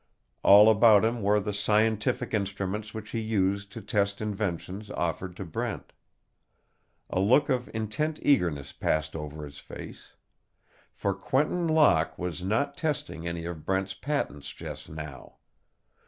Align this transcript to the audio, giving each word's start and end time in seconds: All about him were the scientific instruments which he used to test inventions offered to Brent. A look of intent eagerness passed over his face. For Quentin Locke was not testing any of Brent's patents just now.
All 0.41 0.67
about 0.71 1.05
him 1.05 1.21
were 1.21 1.39
the 1.39 1.53
scientific 1.53 2.33
instruments 2.33 2.91
which 2.91 3.11
he 3.11 3.19
used 3.19 3.71
to 3.73 3.81
test 3.83 4.19
inventions 4.19 4.89
offered 4.89 5.35
to 5.35 5.45
Brent. 5.45 5.93
A 7.11 7.19
look 7.19 7.49
of 7.49 7.69
intent 7.71 8.17
eagerness 8.23 8.71
passed 8.71 9.15
over 9.15 9.45
his 9.45 9.59
face. 9.59 10.13
For 10.91 11.13
Quentin 11.13 11.67
Locke 11.67 12.17
was 12.17 12.41
not 12.41 12.75
testing 12.75 13.27
any 13.27 13.45
of 13.45 13.63
Brent's 13.63 13.93
patents 13.93 14.51
just 14.53 14.89
now. 14.89 15.35